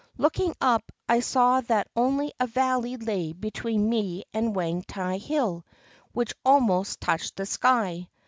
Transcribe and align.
Looking 0.17 0.55
up, 0.59 0.91
I 1.07 1.19
saw 1.19 1.61
that 1.67 1.87
only 1.95 2.33
a 2.39 2.47
valley 2.47 2.97
lay 2.97 3.33
between 3.33 3.87
me 3.87 4.23
and 4.33 4.55
Wang 4.55 4.81
tai 4.87 5.17
Hill, 5.19 5.63
which 6.11 6.33
almost 6.43 6.99
touched 6.99 7.35
the 7.35 7.45
sky. 7.45 8.09